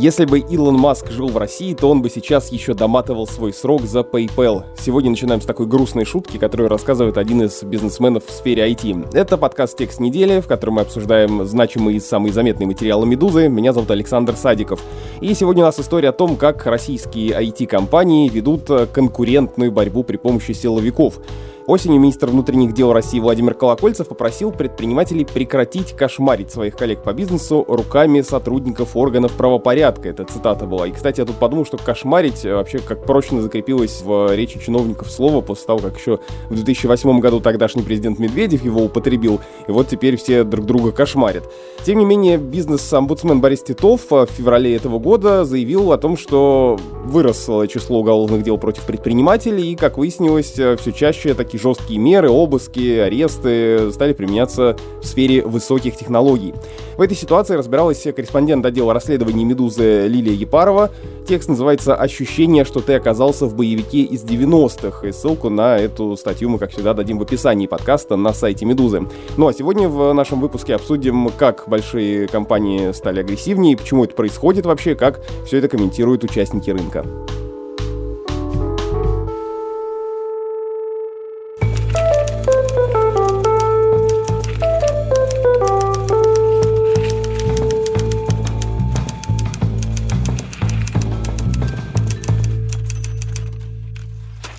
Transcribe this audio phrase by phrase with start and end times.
[0.00, 3.82] Если бы Илон Маск жил в России, то он бы сейчас еще доматывал свой срок
[3.82, 4.62] за PayPal.
[4.78, 9.12] Сегодня начинаем с такой грустной шутки, которую рассказывает один из бизнесменов в сфере IT.
[9.12, 13.48] Это подкаст «Текст недели», в котором мы обсуждаем значимые и самые заметные материалы «Медузы».
[13.48, 14.80] Меня зовут Александр Садиков.
[15.20, 20.52] И сегодня у нас история о том, как российские IT-компании ведут конкурентную борьбу при помощи
[20.52, 21.18] силовиков.
[21.66, 27.62] Осенью министр внутренних дел России Владимир Колокольцев попросил предпринимателей прекратить кошмарить своих коллег по бизнесу
[27.68, 30.08] руками сотрудников органов правопорядка.
[30.08, 30.86] Это цитата была.
[30.86, 35.42] И, кстати, я тут подумал, что кошмарить вообще как прочно закрепилось в речи чиновников слово
[35.42, 39.38] после того, как еще в 2008 году тогдашний президент Медведев его употребил.
[39.66, 41.44] И вот теперь все друг друга кошмарят.
[41.84, 47.66] Тем не менее, бизнес-омбудсмен Борис Титов в феврале этого года заявил о том, что выросло
[47.66, 53.90] число уголовных дел против предпринимателей, и, как выяснилось, все чаще такие жесткие меры, обыски, аресты
[53.92, 56.52] стали применяться в сфере высоких технологий.
[56.98, 60.90] В этой ситуации разбиралась корреспондент отдела расследований «Медузы» Лилия Епарова.
[61.26, 65.06] Текст называется «Ощущение, что ты оказался в боевике из 90-х».
[65.06, 69.06] И ссылку на эту статью мы, как всегда, дадим в описании подкаста на сайте «Медузы».
[69.36, 74.66] Ну а сегодня в нашем выпуске обсудим, как большие компании стали агрессивнее, почему это происходит
[74.66, 77.06] вообще, как все это комментируют участники рынка.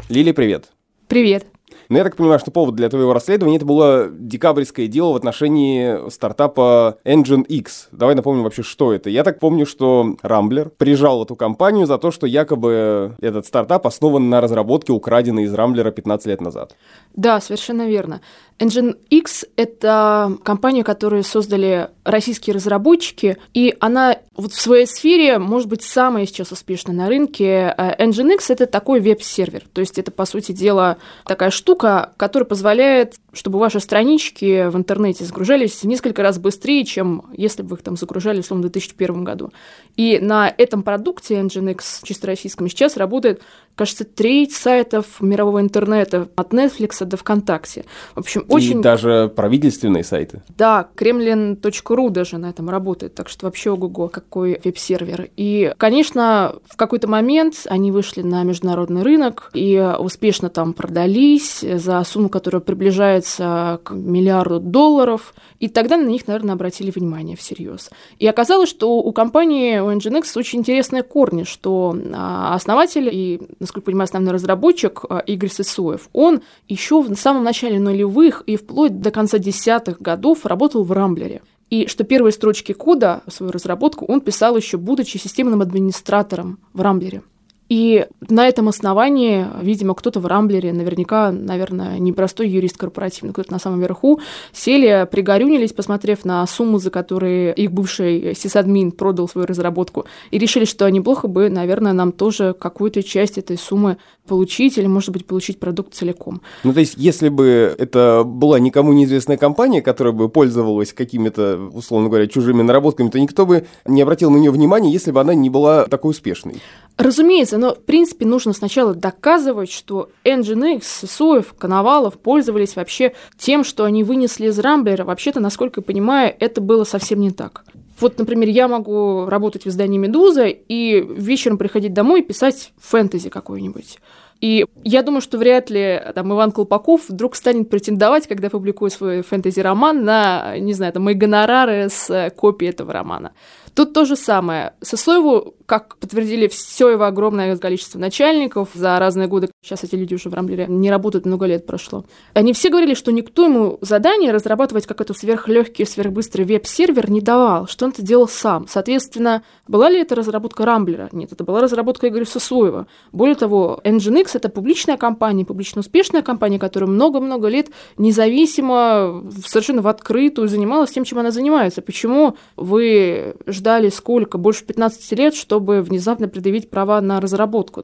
[0.10, 0.70] Лили, привет.
[1.08, 1.46] Привет.
[1.90, 6.08] Ну, я так понимаю, что повод для твоего расследования это было декабрьское дело в отношении
[6.12, 7.90] стартапа Engine X.
[7.92, 9.10] Давай напомним вообще, что это.
[9.10, 14.30] Я так помню, что Рамблер прижал эту компанию за то, что якобы этот стартап основан
[14.30, 16.76] на разработке, украденной из Рамблера 15 лет назад.
[17.16, 18.22] Да, совершенно верно.
[18.60, 25.68] Engine X— это компания, которую создали российские разработчики, и она вот в своей сфере может
[25.68, 27.74] быть самая сейчас успешная на рынке.
[27.78, 32.48] Э, Engine X— это такой веб-сервер, то есть это, по сути дела, такая штука, которая
[32.48, 37.76] позволяет, чтобы ваши странички в интернете загружались в несколько раз быстрее, чем если бы вы
[37.78, 39.52] их там загружали, условно, в 2001 году.
[39.96, 43.42] И на этом продукте Engine X, чисто российском, сейчас работает
[43.80, 47.86] кажется, треть сайтов мирового интернета от Netflix до ВКонтакте.
[48.14, 48.80] В общем, очень...
[48.80, 50.42] И даже правительственные сайты.
[50.58, 55.30] Да, kremlin.ru даже на этом работает, так что вообще ого-го, какой веб-сервер.
[55.38, 62.04] И, конечно, в какой-то момент они вышли на международный рынок и успешно там продались за
[62.04, 65.34] сумму, которая приближается к миллиарду долларов.
[65.60, 67.92] И тогда на них, наверное, обратили внимание всерьез.
[68.18, 73.86] И оказалось, что у компании, у Nginx очень интересные корни, что а, основатель и насколько
[73.86, 79.12] понимаю, основной разработчик э, Игорь Сысоев, он еще в самом начале нулевых и вплоть до
[79.12, 81.42] конца десятых годов работал в Рамблере.
[81.70, 87.22] И что первые строчки кода, свою разработку, он писал еще будучи системным администратором в Рамблере.
[87.70, 93.60] И на этом основании, видимо, кто-то в Рамблере, наверняка, наверное, непростой юрист корпоративный, кто-то на
[93.60, 94.20] самом верху,
[94.52, 100.66] сели, пригорюнились, посмотрев на сумму, за которую их бывший сисадмин продал свою разработку, и решили,
[100.66, 103.98] что неплохо бы, наверное, нам тоже какую-то часть этой суммы
[104.28, 106.42] получить или, может быть, получить продукт целиком.
[106.64, 112.10] Ну, то есть, если бы это была никому неизвестная компания, которая бы пользовалась какими-то, условно
[112.10, 115.50] говоря, чужими наработками, то никто бы не обратил на нее внимания, если бы она не
[115.50, 116.62] была такой успешной.
[116.98, 123.84] Разумеется, но, в принципе, нужно сначала доказывать, что Nginx, Соев, Коновалов пользовались вообще тем, что
[123.84, 125.04] они вынесли из Рамблера.
[125.04, 127.66] Вообще-то, насколько я понимаю, это было совсем не так.
[128.00, 133.30] Вот, например, я могу работать в издании «Медуза» и вечером приходить домой и писать фэнтези
[133.30, 134.00] какой-нибудь.
[134.40, 139.22] И я думаю, что вряд ли там, Иван Колпаков вдруг станет претендовать, когда публикует свой
[139.22, 143.34] фэнтези-роман, на, не знаю, там, мои гонорары с копией этого романа.
[143.76, 144.76] Тут то же самое.
[144.80, 150.30] Сосоеву, как подтвердили все его огромное количество начальников за разные годы, сейчас эти люди уже
[150.30, 154.88] в Рамблере не работают, много лет прошло, они все говорили, что никто ему задание разрабатывать
[154.88, 158.68] какой-то сверхлегкий, сверхбыстрый веб-сервер не давал, что он это делал сам.
[158.68, 161.08] Соответственно, была ли это разработка Рамблера?
[161.12, 162.88] Нет, это была разработка Игоря Сосоева.
[163.12, 167.68] Более того, Nginx— это публичная компания, публично успешная компания, которая много-много лет
[167.98, 171.84] независимо, совершенно в открытую занималась тем, чем она занимается.
[171.84, 174.40] Почему вы ждали сколько?
[174.40, 177.84] Больше 15 лет, чтобы внезапно предъявить права на разработку.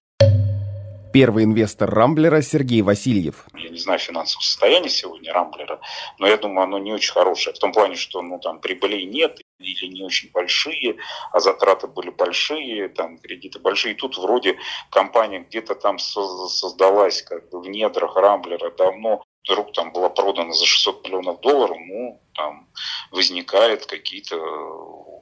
[1.11, 3.47] Первый инвестор Рамблера Сергей Васильев.
[3.53, 5.81] Я не знаю финансового состояния сегодня Рамблера,
[6.17, 7.53] но я думаю, оно не очень хорошее.
[7.53, 10.95] В том плане, что ну, там прибылей нет или не очень большие,
[11.33, 13.93] а затраты были большие, там кредиты большие.
[13.93, 14.55] И тут вроде
[14.89, 20.65] компания где-то там создалась как бы в недрах Рамблера давно, вдруг там была продана за
[20.65, 22.67] 600 миллионов долларов, ну, там
[23.11, 24.37] возникает какие-то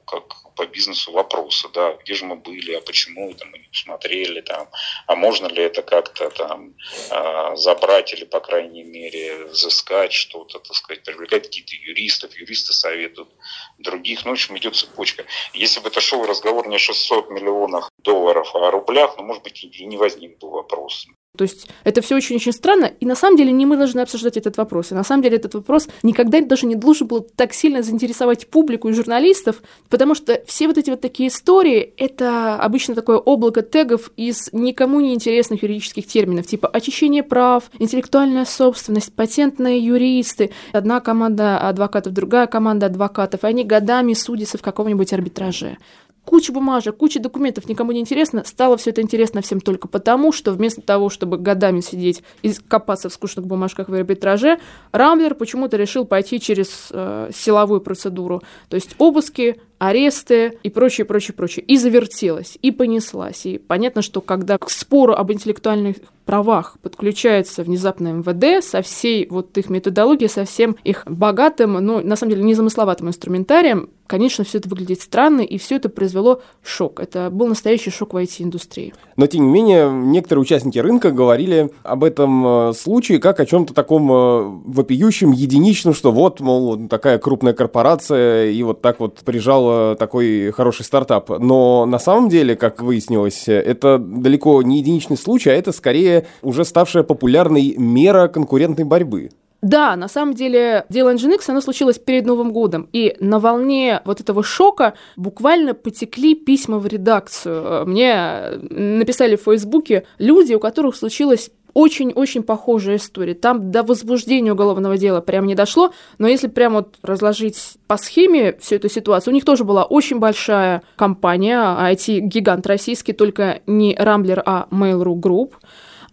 [0.06, 4.40] как по бизнесу вопросы, да, где же мы были, а почему это мы не посмотрели,
[4.40, 4.68] там,
[5.06, 6.74] а можно ли это как-то там
[7.10, 13.30] а, забрать или, по крайней мере, взыскать что-то, так сказать, привлекать какие-то юристов, юристы советуют
[13.78, 15.24] других, ну, в общем, идет цепочка.
[15.52, 19.42] Если бы это шел разговор не о 600 миллионах долларов, а о рублях, ну, может
[19.42, 21.06] быть, и не возник бы вопрос.
[21.36, 24.56] То есть это все очень-очень странно, и на самом деле не мы должны обсуждать этот
[24.56, 24.92] вопрос.
[24.92, 28.88] И на самом деле этот вопрос никогда даже не должен был так сильно заинтересовать публику
[28.88, 34.12] и журналистов, потому что все вот эти вот такие истории— это обычно такое облако тегов
[34.16, 40.52] из никому не интересных юридических терминов, типа очищение прав, интеллектуальная собственность, патентные юристы.
[40.72, 45.78] Одна команда адвокатов, другая команда адвокатов, и они годами судятся в каком-нибудь арбитраже
[46.24, 48.42] куча бумажек, куча документов, никому не интересно.
[48.44, 53.08] Стало все это интересно всем только потому, что вместо того, чтобы годами сидеть и копаться
[53.08, 54.58] в скучных бумажках в арбитраже,
[54.92, 58.42] Рамблер почему-то решил пойти через э, силовую процедуру.
[58.68, 61.64] То есть обыски, аресты и прочее, прочее, прочее.
[61.66, 63.46] И завертелась, и понеслась.
[63.46, 69.56] И понятно, что когда к спору об интеллектуальных правах подключается внезапно МВД со всей вот
[69.58, 74.68] их методологией, со всем их богатым, ну, на самом деле, незамысловатым инструментарием, конечно, все это
[74.68, 77.00] выглядит странно, и все это произвело шок.
[77.00, 78.94] Это был настоящий шок в IT-индустрии.
[79.16, 83.74] Но, тем не менее, некоторые участники рынка говорили об этом э, случае как о чем-то
[83.74, 89.73] таком э, вопиющем, единичном, что вот, мол, такая крупная корпорация, и вот так вот прижала
[89.98, 91.30] такой хороший стартап.
[91.38, 96.64] Но на самом деле, как выяснилось, это далеко не единичный случай, а это скорее уже
[96.64, 99.30] ставшая популярной мера конкурентной борьбы.
[99.64, 104.20] Да, на самом деле дело Nginx, оно случилось перед Новым годом, и на волне вот
[104.20, 107.86] этого шока буквально потекли письма в редакцию.
[107.86, 113.34] Мне написали в Фейсбуке люди, у которых случилось очень-очень похожая история.
[113.34, 118.56] Там до возбуждения уголовного дела прям не дошло, но если прям вот разложить по схеме
[118.60, 124.42] всю эту ситуацию, у них тоже была очень большая компания, IT-гигант российский, только не Рамблер,
[124.46, 125.52] а Mail.ru Group.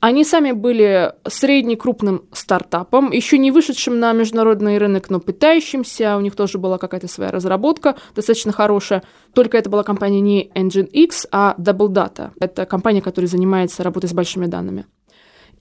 [0.01, 6.17] Они сами были средне-крупным стартапом, еще не вышедшим на международный рынок, но пытающимся.
[6.17, 9.03] У них тоже была какая-то своя разработка, достаточно хорошая.
[9.35, 12.31] Только это была компания не Engine X, а Double Data.
[12.39, 14.87] Это компания, которая занимается работой с большими данными.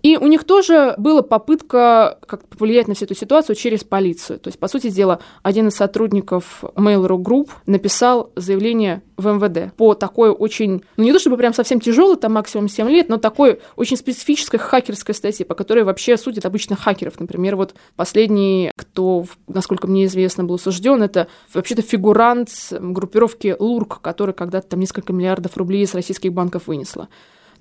[0.03, 4.39] И у них тоже была попытка как повлиять на всю эту ситуацию через полицию.
[4.39, 9.95] То есть, по сути дела, один из сотрудников Mail.ru Group написал заявление в МВД по
[9.95, 13.61] такой очень, ну не то чтобы прям совсем тяжелый, там максимум 7 лет, но такой
[13.77, 17.21] очень специфической хакерской статьи, по которой вообще судят обычно хакеров.
[17.21, 24.35] Например, вот последний, кто, насколько мне известно, был осужден, это вообще-то фигурант группировки ЛУРК, который
[24.35, 27.09] когда-то там несколько миллиардов рублей из российских банков вынесла.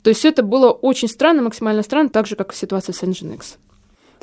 [0.04, 3.58] То есть это было очень странно, максимально странно, так же, как и ситуация с Nginx.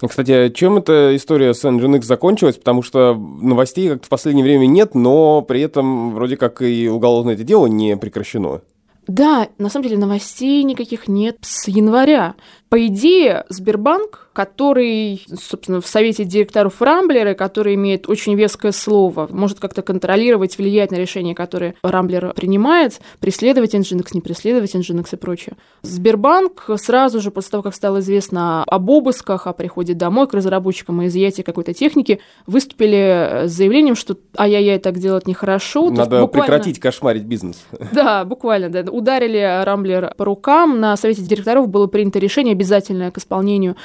[0.08, 2.56] Кстати, а чем эта история с Nginx закончилась?
[2.56, 7.34] Потому что новостей как-то в последнее время нет, но при этом вроде как и уголовное
[7.34, 8.60] это дело не прекращено.
[9.06, 12.34] Да, на самом деле новостей никаких нет с января.
[12.68, 19.60] По идее, Сбербанк, который, собственно, в совете директоров Рамблера, который имеет очень веское слово, может
[19.60, 25.56] как-то контролировать, влиять на решения, которые Рамблер принимает, преследовать Nginx, не преследовать Nginx и прочее.
[25.80, 31.00] Сбербанк сразу же после того, как стало известно об обысках, о приходе домой к разработчикам
[31.00, 35.88] и изъятии какой-то техники, выступили с заявлением, что ай-яй-яй, так делать нехорошо.
[35.88, 36.28] Надо буквально...
[36.28, 37.64] прекратить кошмарить бизнес.
[37.92, 38.82] Да, буквально, да.
[38.82, 40.78] Ударили Рамблер по рукам.
[40.78, 43.76] На совете директоров было принято решение обязательное к исполнению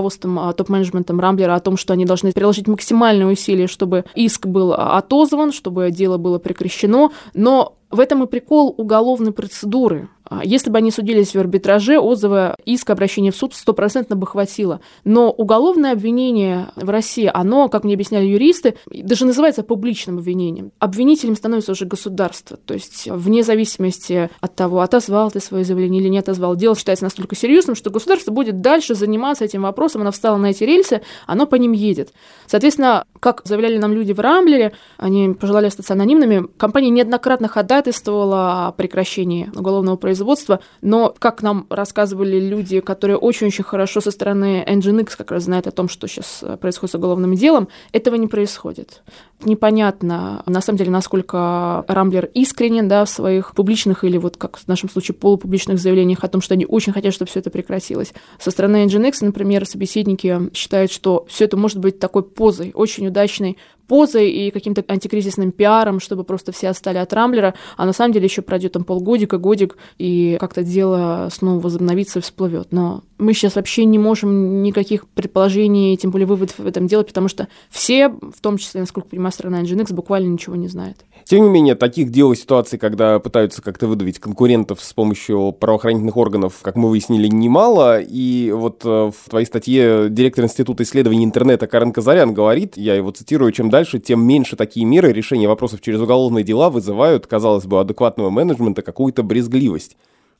[0.00, 4.72] руководством а, топ-менеджментом Рамблера о том, что они должны приложить максимальные усилия, чтобы иск был
[4.72, 7.10] а, отозван, чтобы дело было прекращено.
[7.34, 10.08] Но в этом и прикол уголовной процедуры.
[10.30, 14.80] А если бы они судились в арбитраже, отзывы иска обращения в суд стопроцентно бы хватило.
[15.02, 20.70] Но уголовное обвинение в России, оно, как мне объясняли юристы, даже называется публичным обвинением.
[20.78, 22.56] Обвинителем становится уже государство.
[22.56, 27.04] То есть вне зависимости от того, отозвал ты свое заявление или не отозвал, дело считается
[27.04, 31.46] настолько серьезным, что государство будет дальше заниматься этим вопросом, оно встало на эти рельсы, оно
[31.48, 32.12] по ним едет.
[32.46, 38.72] Соответственно, как заявляли нам люди в Рамблере, они пожелали остаться анонимными, компания неоднократно ходатайствовала о
[38.72, 45.16] прекращении уголовного производства производства, но, как нам рассказывали люди, которые очень-очень хорошо со стороны Nginx
[45.16, 49.02] как раз знают о том, что сейчас э, происходит с уголовным делом, этого не происходит.
[49.42, 54.68] Непонятно, на самом деле, насколько Рамблер искренен да, в своих публичных или, вот как в
[54.68, 58.12] нашем случае, полупубличных заявлениях о том, что они очень хотят, чтобы все это прекратилось.
[58.38, 63.56] Со стороны Nginx, например, собеседники считают, что все это может быть такой позой, очень удачной
[63.90, 68.26] позой и каким-то антикризисным пиаром, чтобы просто все отстали от Рамблера, а на самом деле
[68.26, 72.68] еще пройдет там полгодика, годик, и как-то дело снова возобновится и всплывет.
[72.70, 77.26] Но мы сейчас вообще не можем никаких предположений, тем более выводов в этом делать, потому
[77.26, 81.04] что все, в том числе, насколько понимаю, страна Nginx, буквально ничего не знает.
[81.30, 86.16] Тем не менее, таких дел и ситуаций, когда пытаются как-то выдавить конкурентов с помощью правоохранительных
[86.16, 88.00] органов, как мы выяснили, немало.
[88.00, 93.12] И вот э, в твоей статье директор Института исследований интернета Карен Казарян говорит, я его
[93.12, 97.78] цитирую, чем дальше, тем меньше такие меры решения вопросов через уголовные дела вызывают, казалось бы,
[97.78, 99.96] адекватного менеджмента какую-то брезгливость.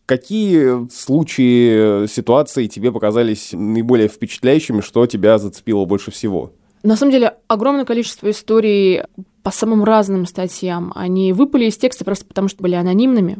[0.06, 6.50] Какие случаи, ситуации тебе показались наиболее впечатляющими, что тебя зацепило больше всего?
[6.82, 9.02] На самом деле, огромное количество историй
[9.42, 10.92] по самым разным статьям.
[10.94, 13.38] Они выпали из текста просто потому, что были анонимными.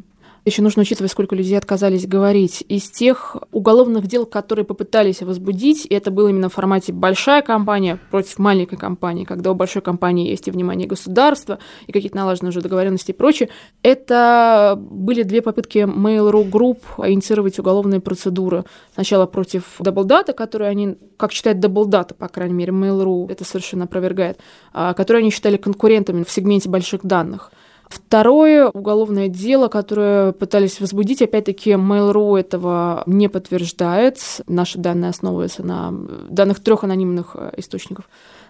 [0.51, 2.65] Еще нужно учитывать, сколько людей отказались говорить.
[2.67, 8.37] Из тех уголовных дел, которые попытались возбудить, это было именно в формате большая компания против
[8.41, 13.13] маленькой компании, когда у большой компании есть и внимание государства, и какие-то налаженные уже договоренности
[13.13, 13.49] и прочее,
[13.85, 16.79] это были две попытки Mail.ru Group
[17.09, 18.65] инициировать уголовные процедуры.
[18.95, 23.45] Сначала против Double Data, которые они, как считают Double Data, по крайней мере, Mail.ru это
[23.45, 24.41] совершенно опровергает,
[24.73, 27.53] а, которые они считали конкурентами в сегменте больших данных.
[27.91, 34.19] Второе уголовное дело, которое пытались возбудить, опять-таки Mail.ru этого не подтверждает.
[34.47, 35.93] Наши данные основываются на
[36.29, 38.05] данных трех анонимных э, источников.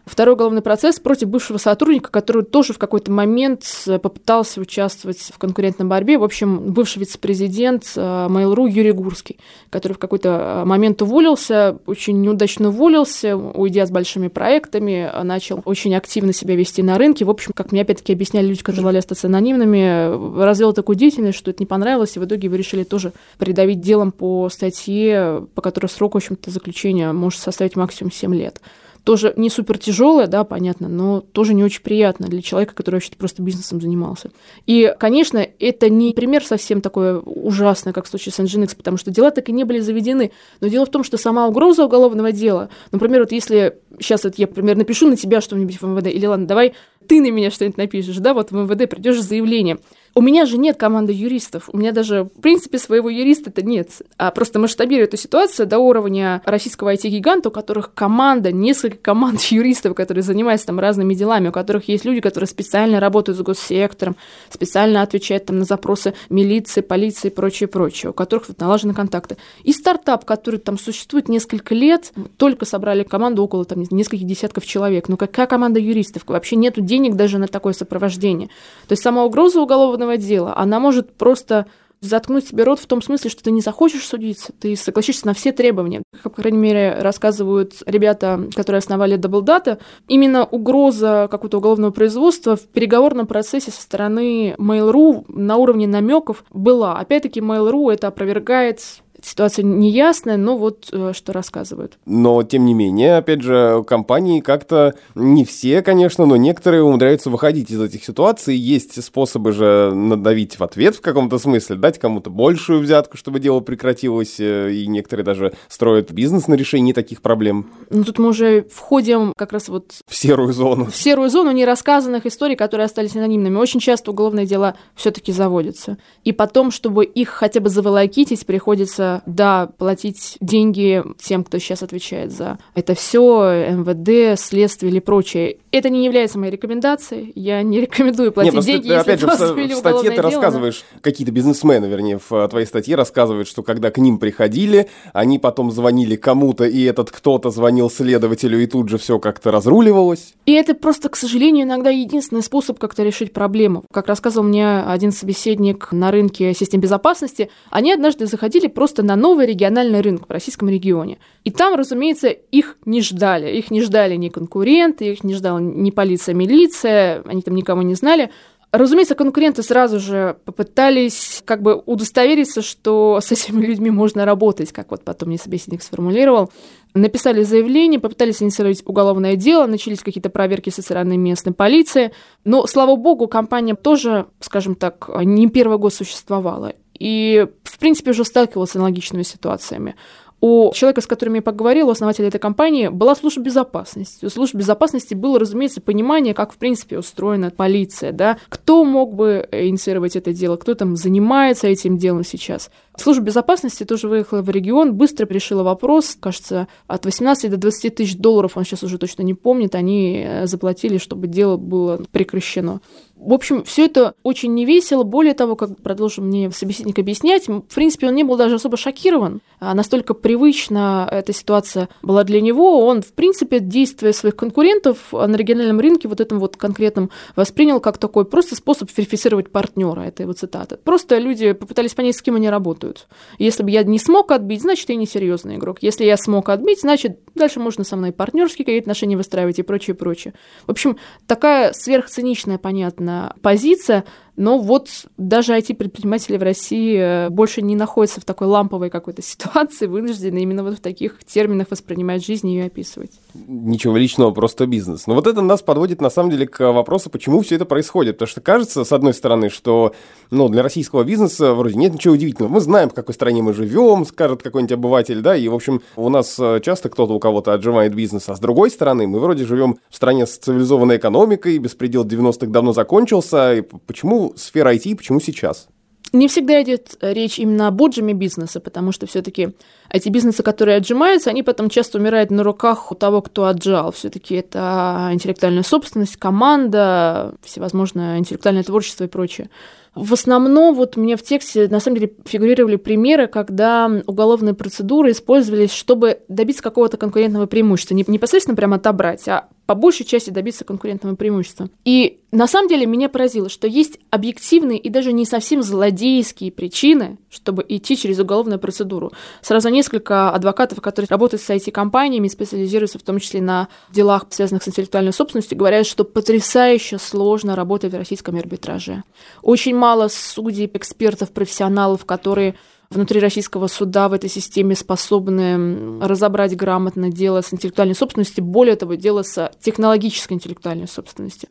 [0.07, 5.39] Второй уголовный процесс против бывшего сотрудника, который тоже в какой-то момент э, попытался участвовать в
[5.39, 6.19] конкурентной борьбе.
[6.19, 9.39] В общем, бывший вице-президент э, Mail.ru Юрий Гурский,
[9.69, 16.33] который в какой-то момент уволился, очень неудачно уволился, уйдя с большими проектами, начал очень активно
[16.33, 17.25] себя вести на рынке.
[17.25, 21.51] В общем, как мне опять-таки объясняли люди, которые желали остаться анонимными, развел такую деятельность, что
[21.51, 25.87] это не понравилось, и в итоге вы решили тоже придавить делом по статье, по которой
[25.87, 28.61] срок, в общем-то, заключения может составить максимум 7 лет
[29.05, 33.13] тоже не супер тяжелое, да, понятно, но тоже не очень приятно для человека, который вообще
[33.17, 34.31] просто бизнесом занимался.
[34.67, 39.11] И, конечно, это не пример совсем такой ужасный, как в случае с Nginx, потому что
[39.11, 40.33] дела так и не были заведены.
[40.61, 44.47] Но дело в том, что сама угроза уголовного дела, например, вот если сейчас вот я,
[44.47, 46.75] например, напишу на тебя что-нибудь в МВД, или ладно, давай
[47.07, 49.81] ты на меня что-нибудь напишешь, да, вот в МВД придешь с заявлением.
[50.15, 51.69] У меня же нет команды юристов.
[51.73, 54.03] У меня даже, в принципе, своего юриста-то нет.
[54.17, 59.95] А просто масштабирую эту ситуацию до уровня российского IT-гиганта, у которых команда, несколько команд юристов,
[59.95, 64.17] которые занимаются там разными делами, у которых есть люди, которые специально работают с госсектором,
[64.51, 69.37] специально отвечают там на запросы милиции, полиции и прочее, прочее, у которых вот налажены контакты.
[69.63, 75.09] И стартап, который там существует несколько лет, только собрали команду около там нескольких десятков человек.
[75.09, 76.25] Ну какая команда юристов?
[76.27, 78.49] Вообще нету денег даже на такое сопровождение.
[78.89, 79.61] То есть сама угроза
[80.01, 81.67] уголовного дела, она может просто
[82.01, 85.53] заткнуть себе рот в том смысле, что ты не захочешь судиться, ты согласишься на все
[85.53, 86.03] требования.
[86.23, 89.79] Как, по крайней мере, рассказывают ребята, которые основали Double Data,
[90.09, 96.99] именно угроза какого-то уголовного производства в переговорном процессе со стороны Mail.ru на уровне намеков была.
[96.99, 98.81] Опять-таки, Mail.ru это опровергает
[99.23, 101.99] ситуация неясная, но вот э, что рассказывают.
[102.07, 107.71] Но, тем не менее, опять же, компании как-то, не все, конечно, но некоторые умудряются выходить
[107.71, 108.57] из этих ситуаций.
[108.57, 113.61] Есть способы же надавить в ответ в каком-то смысле, дать кому-то большую взятку, чтобы дело
[113.61, 117.71] прекратилось, э, и некоторые даже строят бизнес на решении таких проблем.
[117.91, 119.93] Ну, тут мы уже входим как раз вот...
[120.07, 120.87] В серую зону.
[120.87, 123.57] В серую зону нерассказанных историй, которые остались анонимными.
[123.57, 125.99] Очень часто уголовные дела все таки заводятся.
[126.25, 132.33] И потом, чтобы их хотя бы заволокитить, приходится да, платить деньги тем, кто сейчас отвечает
[132.33, 135.59] за это все, МВД, следствие или прочее.
[135.73, 137.33] Это не является моей рекомендацией.
[137.35, 140.23] Я не рекомендую платить Нет, деньги, ты, если опять же, в, в статье ты дело,
[140.23, 141.01] рассказываешь, да?
[141.01, 146.17] какие-то бизнесмены, вернее, в твоей статье рассказывают, что когда к ним приходили, они потом звонили
[146.17, 150.35] кому-то, и этот кто-то звонил следователю, и тут же все как-то разруливалось.
[150.47, 153.85] И это просто, к сожалению, иногда единственный способ как-то решить проблему.
[153.93, 159.17] Как рассказывал мне один собеседник на рынке систем безопасности, они однажды заходили просто просто на
[159.17, 161.19] новый региональный рынок в российском регионе.
[161.45, 163.57] И там, разумеется, их не ждали.
[163.57, 167.95] Их не ждали ни конкуренты, их не ждала ни полиция, милиция, они там никого не
[167.95, 168.31] знали.
[168.73, 174.93] Разумеется, конкуренты сразу же попытались как бы удостовериться, что с этими людьми можно работать, как
[174.93, 176.51] вот потом мне собеседник сформулировал.
[176.95, 182.13] Написали заявление, попытались инициировать уголовное дело, начались какие-то проверки со стороны местной полиции.
[182.45, 188.25] Но, слава богу, компания тоже, скажем так, не первый год существовала и, в принципе, уже
[188.25, 189.97] сталкивался с аналогичными ситуациями.
[190.43, 194.25] у человека, с которым я поговорила, основателя этой компании, была служба безопасности.
[194.25, 199.47] У службы безопасности было, разумеется, понимание, как, в принципе, устроена полиция, да, кто мог бы
[199.53, 202.71] инициировать это дело, кто там занимается этим делом сейчас.
[202.97, 208.17] Служба безопасности тоже выехала в регион, быстро решила вопрос, кажется, от 18 до 20 тысяч
[208.17, 212.81] долларов, он сейчас уже точно не помнит, они э, заплатили, чтобы дело было прекращено.
[213.21, 215.03] В общем, все это очень невесело.
[215.03, 219.43] Более того, как продолжил мне собеседник объяснять, в принципе, он не был даже особо шокирован.
[219.59, 222.87] А настолько привычна эта ситуация была для него.
[222.87, 227.99] Он, в принципе, действия своих конкурентов на региональном рынке вот этом вот конкретном воспринял как
[227.99, 230.01] такой просто способ верифицировать партнера.
[230.01, 230.79] Это его цитата.
[230.83, 233.07] Просто люди попытались понять, с кем они работают.
[233.39, 235.79] Если бы я не смог отбить, значит, я не серьезный игрок.
[235.83, 239.95] Если я смог отбить, значит, дальше можно со мной партнерские какие-то отношения выстраивать и прочее,
[239.95, 240.33] прочее.
[240.67, 240.97] В общем,
[241.27, 243.10] такая сверхциничная, понятно,
[243.43, 244.05] позиция,
[244.37, 249.87] но вот даже IT-предприниматели в России э, больше не находятся в такой ламповой какой-то ситуации,
[249.87, 253.13] вынуждены именно вот в таких терминах воспринимать жизнь и ее описывать.
[253.35, 255.07] Ничего личного, просто бизнес.
[255.07, 258.17] Но вот это нас подводит на самом деле к вопросу, почему все это происходит.
[258.17, 259.95] Потому что кажется, с одной стороны, что
[260.31, 262.53] ну, для российского бизнеса вроде нет ничего удивительного.
[262.53, 266.09] Мы знаем, в какой стране мы живем, скажет какой-нибудь обыватель, да, и, в общем, у
[266.09, 268.29] нас э, часто кто-то у кого-то отжимает бизнес.
[268.29, 272.73] А с другой стороны, мы вроде живем в стране с цивилизованной экономикой, беспредел 90-х давно
[272.73, 273.55] закончился.
[273.55, 275.69] И почему сфера IT, почему сейчас?
[276.13, 279.51] Не всегда идет речь именно об отжиме бизнеса, потому что все-таки
[279.91, 283.93] эти бизнесы, которые отжимаются, они потом часто умирают на руках у того, кто отжал.
[283.93, 289.51] Все-таки это интеллектуальная собственность, команда, всевозможное интеллектуальное творчество и прочее.
[290.01, 295.73] В основном вот мне в тексте на самом деле фигурировали примеры, когда уголовные процедуры использовались,
[295.73, 297.95] чтобы добиться какого-то конкурентного преимущества.
[297.95, 301.69] Не непосредственно прямо отобрать, а по большей части добиться конкурентного преимущества.
[301.85, 307.19] И на самом деле меня поразило, что есть объективные и даже не совсем злодейские причины,
[307.29, 309.13] чтобы идти через уголовную процедуру.
[309.43, 314.69] Сразу несколько адвокатов, которые работают с IT-компаниями, специализируются в том числе на делах, связанных с
[314.69, 319.05] интеллектуальной собственностью, говорят, что потрясающе сложно работать в российском арбитраже.
[319.43, 322.55] Очень мало судей, экспертов, профессионалов, которые
[322.91, 328.95] внутри российского суда в этой системе способны разобрать грамотно дело с интеллектуальной собственностью, более того,
[328.95, 331.49] дело с технологической интеллектуальной собственностью.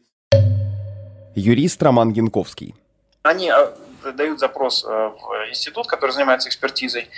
[1.36, 2.76] Юрист Роман Янковский.
[3.24, 3.74] Они а,
[4.16, 7.10] дают запрос э, в институт, который занимается экспертизой.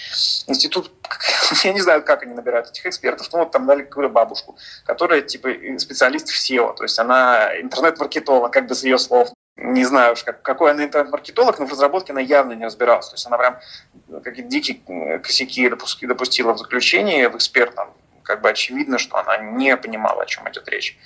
[0.48, 0.92] Институт,
[1.64, 4.56] я не знаю, как они набирают этих экспертов, но вот там дали какую-то бабушку,
[4.86, 9.30] которая типа специалист в SEO, то есть она интернет-маркетолог, как бы с ее слов
[9.62, 13.08] не знаю уж, как, какой она интернет-маркетолог, но в разработке она явно не разбиралась.
[13.08, 13.60] То есть она прям
[14.24, 17.90] какие-то дикие косяки допустила в заключении, в экспертном.
[18.24, 20.98] Как бы очевидно, что она не понимала, о чем идет речь.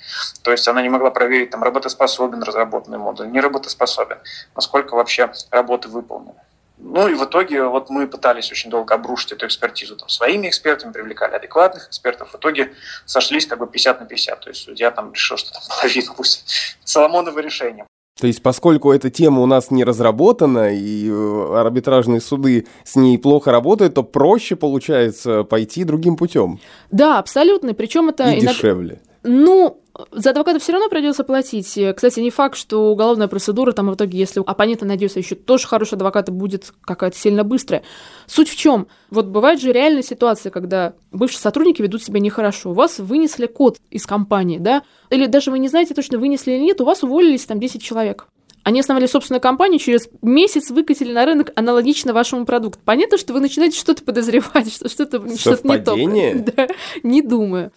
[0.42, 4.18] То есть она не могла проверить, там, работоспособен разработанный модуль, не работоспособен,
[4.54, 6.40] насколько вообще работы выполнены.
[6.78, 10.92] Ну и в итоге вот мы пытались очень долго обрушить эту экспертизу там, своими экспертами,
[10.92, 12.32] привлекали адекватных экспертов.
[12.32, 12.74] В итоге
[13.06, 14.40] сошлись как бы 50 на 50.
[14.40, 17.86] То есть судья там решил, что там половину пусть Соломоново решение.
[18.18, 23.18] То есть, поскольку эта тема у нас не разработана, и э, арбитражные суды с ней
[23.18, 26.58] плохо работают, то проще получается пойти другим путем.
[26.90, 27.74] Да, абсолютно.
[27.74, 28.52] Причем это и иногда...
[28.52, 29.00] дешевле.
[29.22, 31.78] Ну, за адвоката все равно придется платить.
[31.94, 35.94] Кстати, не факт, что уголовная процедура там в итоге, если оппонента найдется еще тоже хороший
[35.94, 37.82] адвокат, будет какая-то сильно быстрая.
[38.26, 38.88] Суть в чем?
[39.10, 42.70] Вот бывает же реальная ситуация, когда бывшие сотрудники ведут себя нехорошо.
[42.70, 44.82] У вас вынесли код из компании, да?
[45.10, 48.26] Или даже вы не знаете точно, вынесли или нет, у вас уволились там 10 человек.
[48.66, 52.80] Они основали собственную компанию, через месяц выкатили на рынок аналогично вашему продукту.
[52.84, 55.94] Понятно, что вы начинаете что-то подозревать, что что-то что не то.
[56.56, 56.66] Да,
[57.04, 57.70] не думаю.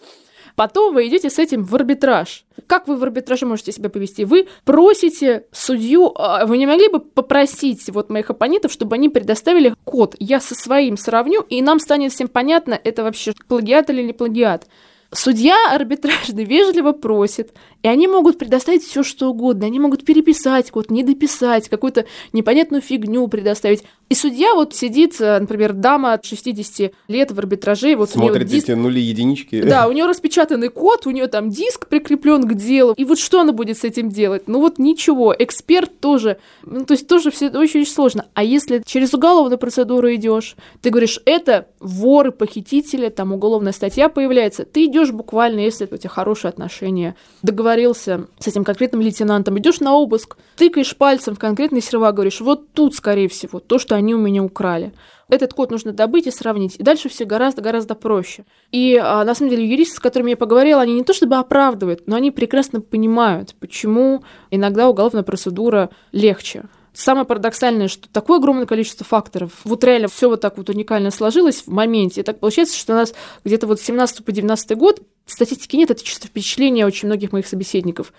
[0.56, 2.44] Потом вы идете с этим в арбитраж.
[2.66, 4.24] Как вы в арбитраже можете себя повести?
[4.24, 9.74] Вы просите судью, а, вы не могли бы попросить вот моих оппонентов, чтобы они предоставили
[9.84, 10.14] код.
[10.18, 14.66] Я со своим сравню, и нам станет всем понятно, это вообще плагиат или не плагиат.
[15.12, 19.66] Судья арбитражный вежливо просит, и они могут предоставить все, что угодно.
[19.66, 23.82] Они могут переписать код, не дописать, какую-то непонятную фигню предоставить.
[24.08, 27.96] И судья вот сидит, э, например, дама от 60 лет в арбитраже.
[27.96, 28.68] Вот Смотрит диск...
[28.68, 29.62] эти нули, единички.
[29.62, 32.94] Да, у нее распечатанный код, у нее там диск прикреплен к делу.
[32.96, 34.46] И вот что она будет с этим делать?
[34.46, 35.34] Ну вот ничего.
[35.36, 36.38] Эксперт тоже.
[36.64, 38.26] Ну, то есть тоже все очень, очень сложно.
[38.34, 44.64] А если через уголовную процедуру идешь, ты говоришь, это воры, похитители, там уголовная статья появляется,
[44.64, 49.94] ты идешь буквально, если у тебя хорошие отношения, договорился с этим конкретным лейтенантом, идешь на
[49.94, 54.18] обыск, тыкаешь пальцем в конкретный сервак, говоришь, вот тут, скорее всего, то, что они у
[54.18, 54.92] меня украли.
[55.30, 56.76] Этот код нужно добыть и сравнить.
[56.76, 58.44] И дальше все гораздо-гораздо проще.
[58.72, 62.02] И а, на самом деле юристы, с которыми я поговорила, они не то чтобы оправдывают,
[62.06, 66.64] но они прекрасно понимают, почему иногда уголовная процедура легче.
[66.92, 69.52] Самое парадоксальное, что такое огромное количество факторов.
[69.64, 72.20] Вот реально все вот так вот уникально сложилось в моменте.
[72.20, 75.90] И так получается, что у нас где-то вот с 17 по 19 год статистики нет,
[75.90, 78.12] это чисто впечатление очень многих моих собеседников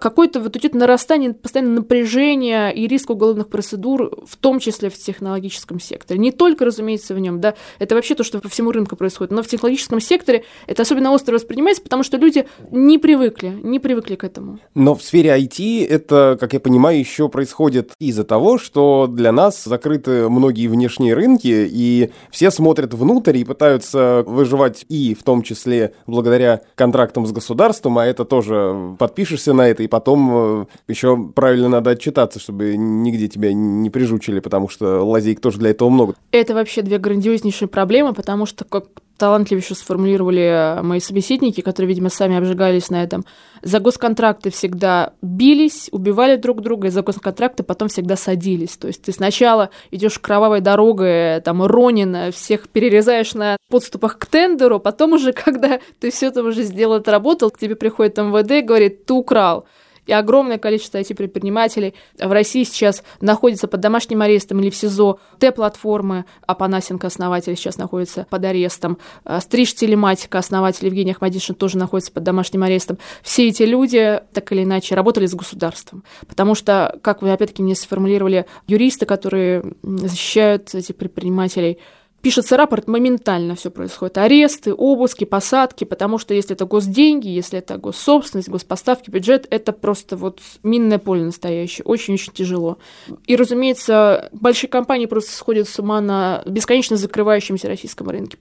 [0.00, 5.80] какое-то вот идет нарастание постоянно напряжения и риск уголовных процедур, в том числе в технологическом
[5.80, 6.18] секторе.
[6.18, 9.42] Не только, разумеется, в нем, да, это вообще то, что по всему рынку происходит, но
[9.42, 14.24] в технологическом секторе это особенно остро воспринимается, потому что люди не привыкли, не привыкли к
[14.24, 14.60] этому.
[14.74, 19.64] Но в сфере IT это, как я понимаю, еще происходит из-за того, что для нас
[19.64, 25.94] закрыты многие внешние рынки, и все смотрят внутрь и пытаются выживать и в том числе
[26.06, 31.68] благодаря контрактам с государством, а это тоже подпишешься на это и потом э, еще правильно
[31.68, 36.14] надо отчитаться, чтобы нигде тебя не прижучили, потому что лазейк тоже для этого много.
[36.30, 38.86] Это вообще две грандиознейшие проблемы, потому что, как
[39.18, 43.24] талантливейше сформулировали мои собеседники, которые, видимо, сами обжигались на этом.
[43.62, 48.76] За госконтракты всегда бились, убивали друг друга, и за госконтракты потом всегда садились.
[48.76, 54.80] То есть ты сначала идешь кровавой дорогой, там, Ронина, всех перерезаешь на подступах к тендеру,
[54.80, 59.04] потом уже, когда ты все это уже сделал, отработал, к тебе приходит МВД и говорит,
[59.04, 59.66] ты украл
[60.08, 65.20] и огромное количество IT-предпринимателей в России сейчас находится под домашним арестом или в СИЗО.
[65.38, 68.98] Т-платформы, Апанасенко, основатель, сейчас находится под арестом.
[69.24, 72.96] А, Стриж Телематика, основатель Евгений Ахмадишин, тоже находится под домашним арестом.
[73.22, 76.02] Все эти люди, так или иначе, работали с государством.
[76.26, 81.78] Потому что, как вы опять-таки мне сформулировали, юристы, которые защищают этих предпринимателей,
[82.22, 84.18] пишется рапорт, моментально все происходит.
[84.18, 90.16] Аресты, обыски, посадки, потому что если это госденьги, если это госсобственность, господставки, бюджет, это просто
[90.16, 91.84] вот минное поле настоящее.
[91.84, 92.78] Очень-очень тяжело.
[93.26, 98.38] И, разумеется, большие компании просто сходят с ума на бесконечно закрывающемся российском рынке.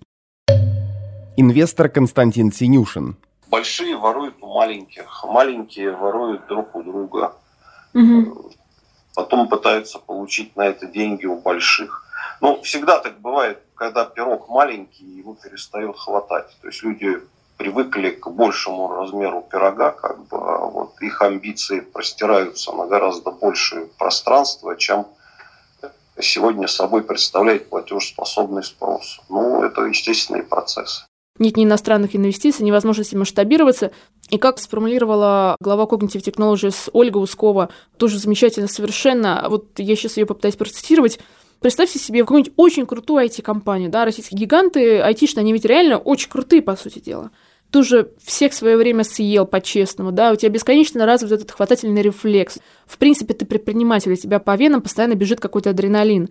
[1.38, 3.16] Инвестор Константин Синюшин.
[3.50, 7.34] Большие воруют у маленьких, маленькие воруют друг у друга.
[7.94, 8.52] Угу.
[9.16, 12.04] Потом пытаются получить на это деньги у больших.
[12.42, 16.48] Ну, всегда так бывает когда пирог маленький, его перестает хватать.
[16.62, 17.22] То есть люди
[17.58, 23.88] привыкли к большему размеру пирога, как бы, а вот их амбиции простираются на гораздо большее
[23.98, 25.08] пространство, чем
[26.20, 29.20] сегодня собой представляет платежеспособный спрос.
[29.30, 31.06] Ну, это естественный процесс.
[31.40, 33.92] Нет ни иностранных инвестиций, ни возможности масштабироваться.
[34.30, 40.26] И как сформулировала глава Cognitive Technologies Ольга Ускова, тоже замечательно совершенно, вот я сейчас ее
[40.26, 41.20] попытаюсь процитировать,
[41.60, 46.62] Представьте себе какую-нибудь очень крутую IT-компанию, да, российские гиганты айтишные, они ведь реально очень крутые,
[46.62, 47.32] по сути дела.
[47.72, 52.60] Ты уже всех свое время съел по-честному, да, у тебя бесконечно развит этот хватательный рефлекс.
[52.86, 56.30] В принципе, ты предприниматель, у тебя по венам постоянно бежит какой-то адреналин.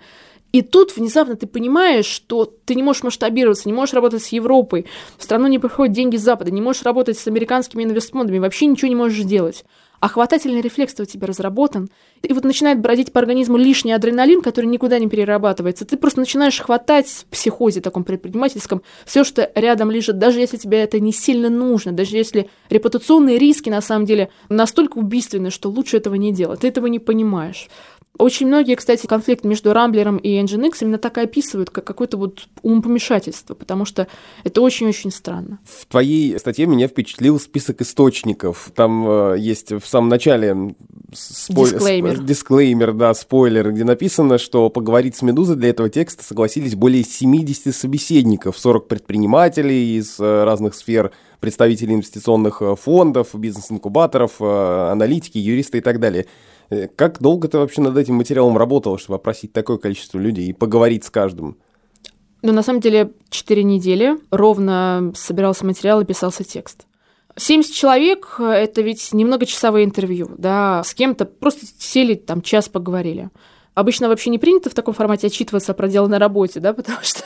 [0.52, 4.86] И тут внезапно ты понимаешь, что ты не можешь масштабироваться, не можешь работать с Европой,
[5.18, 8.88] в страну не приходят деньги с Запада, не можешь работать с американскими инвестфондами, вообще ничего
[8.88, 9.64] не можешь делать
[10.00, 11.90] а хватательный рефлекс у тебя разработан,
[12.22, 15.84] и вот начинает бродить по организму лишний адреналин, который никуда не перерабатывается.
[15.84, 20.78] Ты просто начинаешь хватать в психозе таком предпринимательском все, что рядом лежит, даже если тебе
[20.78, 25.98] это не сильно нужно, даже если репутационные риски на самом деле настолько убийственны, что лучше
[25.98, 26.60] этого не делать.
[26.60, 27.68] Ты этого не понимаешь.
[28.18, 32.48] Очень многие, кстати, конфликт между Рамблером и Nginx именно так и описывают, как какое-то вот
[32.62, 34.06] умопомешательство, потому что
[34.44, 35.58] это очень-очень странно.
[35.64, 38.70] В твоей статье меня впечатлил список источников.
[38.74, 40.74] Там э, есть в самом начале
[41.12, 41.70] спой...
[41.70, 42.18] дисклеймер.
[42.22, 47.74] дисклеймер, да, спойлер, где написано, что поговорить с «Медузой» для этого текста согласились более 70
[47.74, 55.78] собеседников, 40 предпринимателей из э, разных сфер, представителей инвестиционных э, фондов, бизнес-инкубаторов, э, аналитики, юристы
[55.78, 56.26] и так далее.
[56.70, 60.52] Э, как долго ты вообще над этим материалом работала, чтобы опросить такое количество людей и
[60.52, 61.56] поговорить с каждым?
[62.42, 66.86] Ну, на самом деле, 4 недели ровно собирался материал и писался текст.
[67.36, 73.30] 70 человек– это ведь немного часовое интервью, да, с кем-то просто сели, там, час поговорили.
[73.76, 77.22] Обычно вообще не принято в таком формате отчитываться о проделанной работе, да, потому что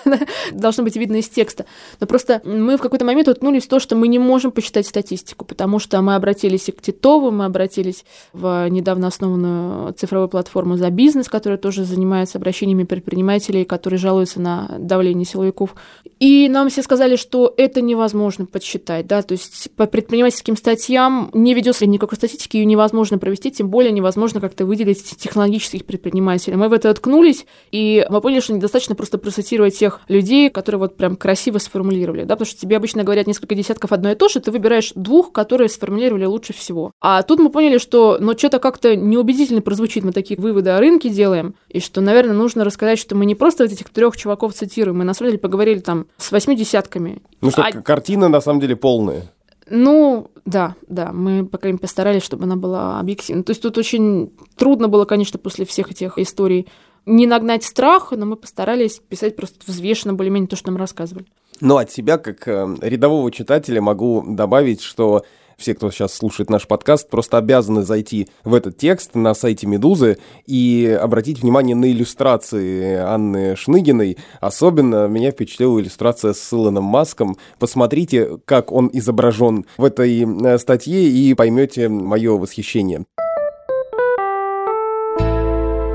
[0.51, 1.65] должно быть видно из текста.
[2.01, 5.45] Но просто мы в какой-то момент уткнулись в то, что мы не можем посчитать статистику,
[5.45, 10.91] потому что мы обратились и к Титову, мы обратились в недавно основанную цифровую платформу «За
[10.91, 15.77] бизнес», которая тоже занимается обращениями предпринимателей, которые жалуются на давление силовиков.
[16.19, 21.55] И нам все сказали, что это невозможно подсчитать, да, то есть по предпринимательским статьям не
[21.55, 26.57] ведется никакой статистики, ее невозможно провести, тем более невозможно как-то выделить технологических предпринимателей предпринимателя.
[26.57, 30.97] Мы в это откнулись, и мы поняли, что недостаточно просто процитировать тех людей, которые вот
[30.97, 34.41] прям красиво сформулировали, да, потому что тебе обычно говорят несколько десятков одно и то же,
[34.41, 36.93] ты выбираешь двух, которые сформулировали лучше всего.
[37.01, 41.09] А тут мы поняли, что, ну, что-то как-то неубедительно прозвучит, мы такие выводы о рынке
[41.09, 44.99] делаем, и что, наверное, нужно рассказать, что мы не просто вот этих трех чуваков цитируем,
[44.99, 47.23] мы на самом деле поговорили там с восьми десятками.
[47.41, 47.73] Ну что, а...
[47.73, 49.31] картина на самом деле полная.
[49.71, 53.45] Ну, да, да, мы, по крайней мере, постарались, чтобы она была объективна.
[53.45, 56.67] То есть тут очень трудно было, конечно, после всех этих историй
[57.07, 61.27] не нагнать страха, но мы постарались писать просто взвешенно более-менее то, что нам рассказывали.
[61.61, 65.25] Ну, от себя, как э, рядового читателя, могу добавить, что
[65.61, 70.19] все, кто сейчас слушает наш подкаст, просто обязаны зайти в этот текст на сайте «Медузы»
[70.47, 74.17] и обратить внимание на иллюстрации Анны Шныгиной.
[74.41, 77.37] Особенно меня впечатлила иллюстрация с Илоном Маском.
[77.59, 83.05] Посмотрите, как он изображен в этой э, статье, и поймете мое восхищение.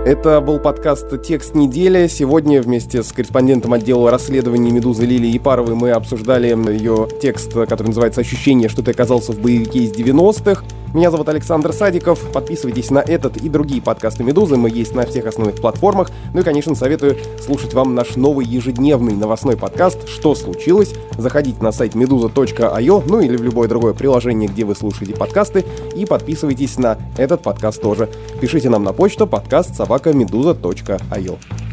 [0.05, 2.05] Это был подкаст «Текст недели».
[2.05, 8.21] Сегодня вместе с корреспондентом отдела расследований «Медузы» Лилией Епаровой мы обсуждали ее текст, который называется
[8.21, 10.63] «Ощущение, что ты оказался в боевике из 90-х».
[10.95, 12.31] Меня зовут Александр Садиков.
[12.31, 14.55] Подписывайтесь на этот и другие подкасты «Медузы».
[14.55, 16.09] Мы есть на всех основных платформах.
[16.33, 20.93] Ну и, конечно, советую слушать вам наш новый ежедневный новостной подкаст «Что случилось?».
[21.17, 25.65] Заходите на сайт meduza.io, ну или в любое другое приложение, где вы слушаете подкасты,
[25.97, 28.09] и подписывайтесь на этот подкаст тоже.
[28.39, 31.64] Пишите нам на почту подкаст собака meduza.io.